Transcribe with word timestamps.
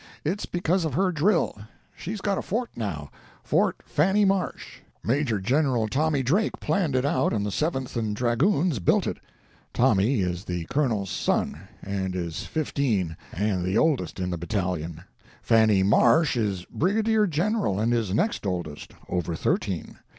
It's 0.25 0.47
because 0.47 0.83
of 0.83 0.95
her 0.95 1.11
drill. 1.11 1.55
She's 1.95 2.21
got 2.21 2.39
a 2.39 2.41
fort, 2.41 2.71
now—Fort 2.75 3.83
Fanny 3.85 4.25
Marsh. 4.25 4.79
Major 5.03 5.39
General 5.39 5.87
Tommy 5.87 6.23
Drake 6.23 6.59
planned 6.59 6.95
it 6.95 7.05
out, 7.05 7.31
and 7.33 7.45
the 7.45 7.51
Seventh 7.51 7.95
and 7.95 8.15
Dragoons 8.15 8.79
built 8.79 9.05
it. 9.05 9.19
Tommy 9.75 10.21
is 10.21 10.43
the 10.45 10.65
Colonel's 10.71 11.11
son, 11.11 11.59
and 11.83 12.15
is 12.15 12.45
fifteen 12.47 13.15
and 13.31 13.63
the 13.63 13.77
oldest 13.77 14.19
in 14.19 14.31
the 14.31 14.39
Battalion; 14.39 15.03
Fanny 15.43 15.83
Marsh 15.83 16.35
is 16.35 16.65
Brigadier 16.65 17.27
General, 17.27 17.79
and 17.79 17.93
is 17.93 18.11
next 18.11 18.47
oldest—over 18.47 19.35
thirteen. 19.35 19.99